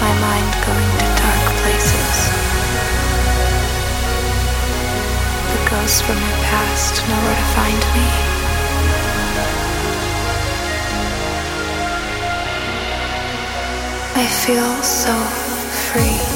[0.00, 2.16] My mind going to dark places.
[5.52, 8.06] The ghosts from my past know where to find me.
[14.22, 15.14] I feel so
[15.92, 16.35] free.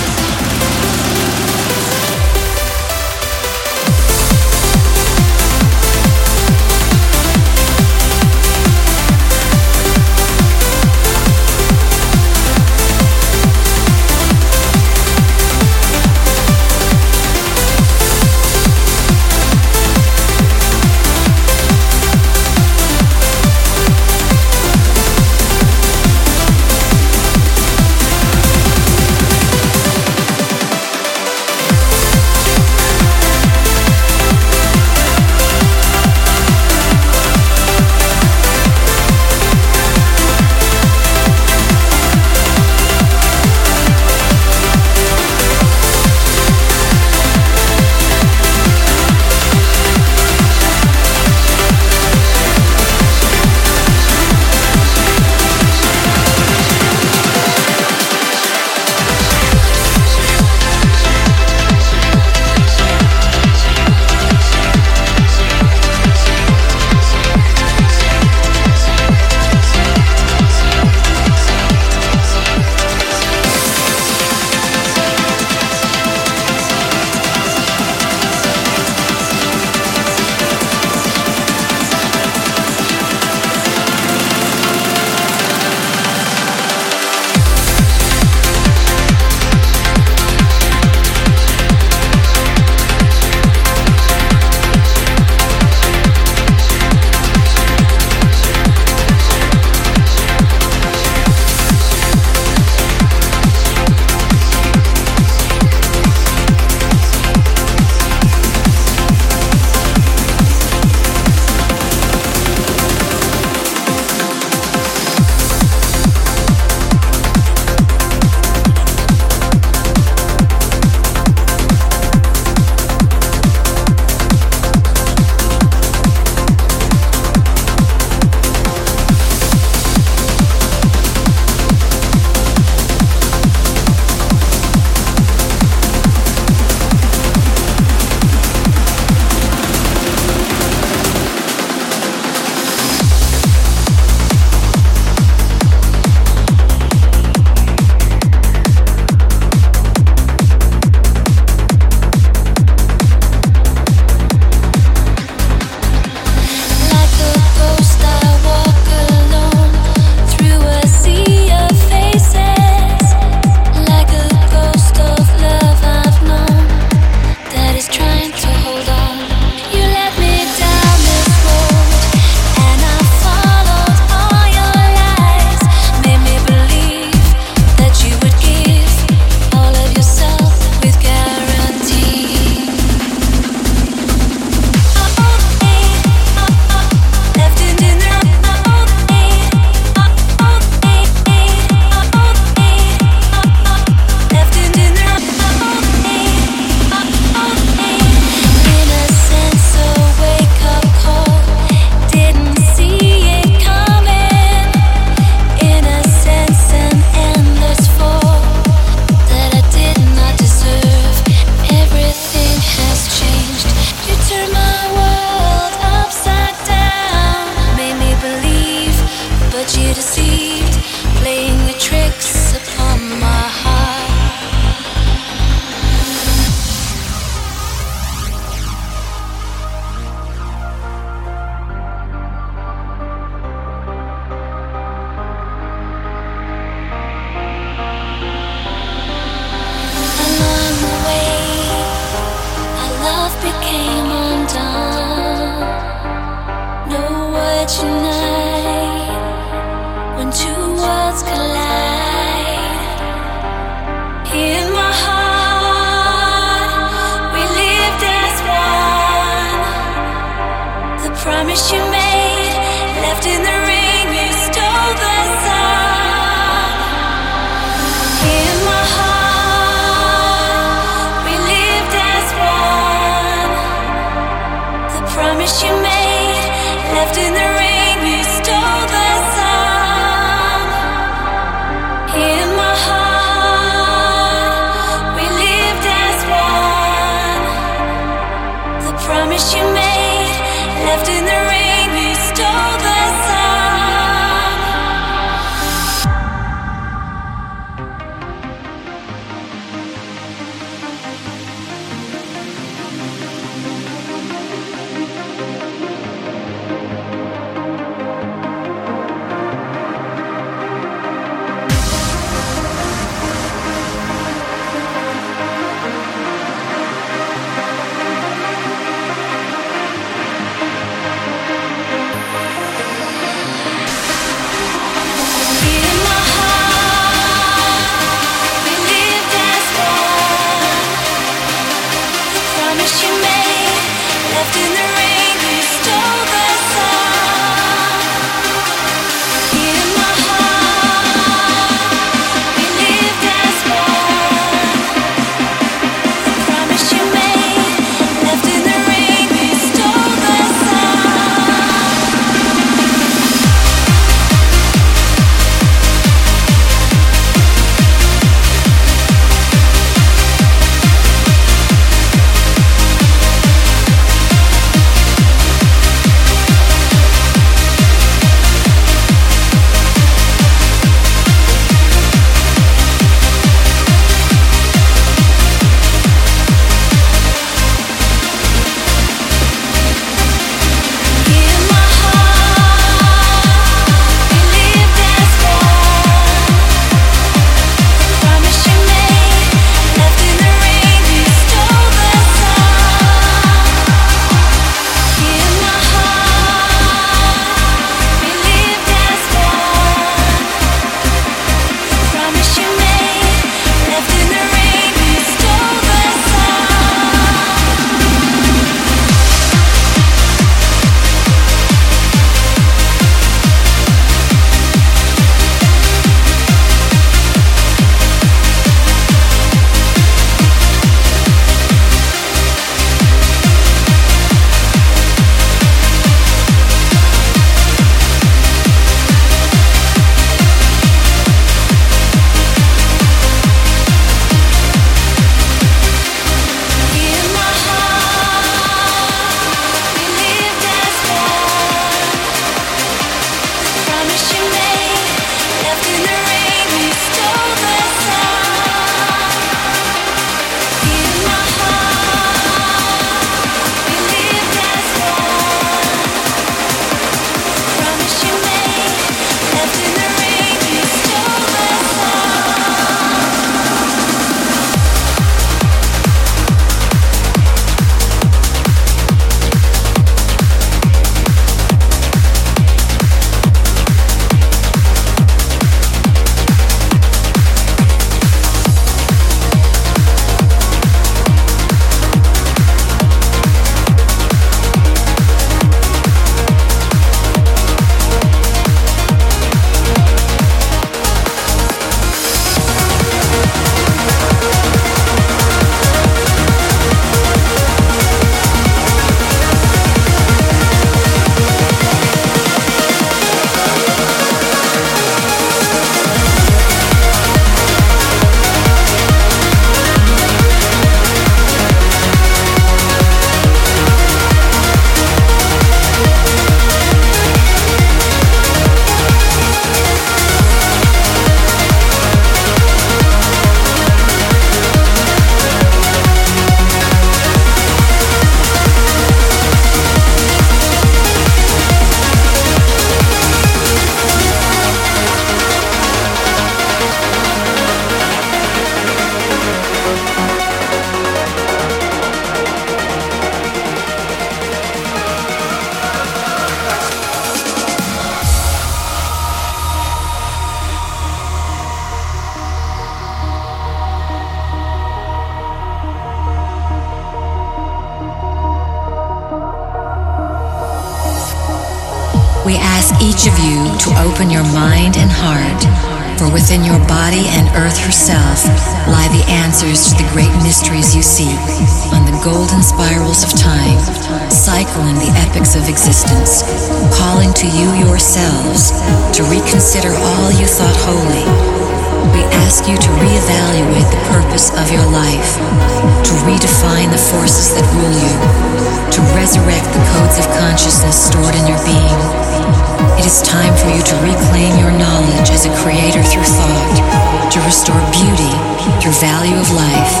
[593.04, 597.38] It is time for you to reclaim your knowledge as a creator through thought, to
[597.44, 598.32] restore beauty,
[598.80, 600.00] your value of life,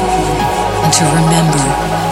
[0.80, 2.03] and to remember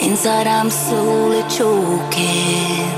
[0.00, 2.88] Inside, I'm slowly choking.